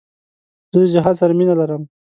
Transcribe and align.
زه 0.73 0.77
د 0.83 0.85
جهاد 0.93 1.15
سره 1.21 1.33
مینه 1.37 1.53
لرم. 1.61 1.83